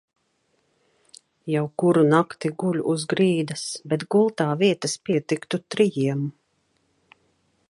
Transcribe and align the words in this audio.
Jau 1.55 1.61
kuru 1.83 2.03
nakti 2.07 2.51
guļu 2.63 2.87
uz 2.95 3.05
grīdas, 3.13 3.69
bet 3.93 4.09
gultā 4.17 4.51
vietas 4.65 5.01
pietiktu 5.11 5.65
trijiem. 5.77 6.29